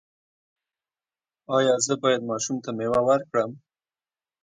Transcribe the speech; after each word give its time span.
ایا 1.55 1.75
زه 1.85 1.93
باید 2.01 2.21
ماشوم 2.29 2.57
ته 2.63 2.69
میوه 2.77 2.99
ورکړم؟ 3.05 3.51